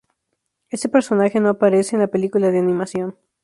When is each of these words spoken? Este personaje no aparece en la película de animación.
Este 0.71 0.89
personaje 0.89 1.39
no 1.39 1.49
aparece 1.49 1.95
en 1.95 1.99
la 2.01 2.07
película 2.07 2.49
de 2.49 2.57
animación. 2.57 3.15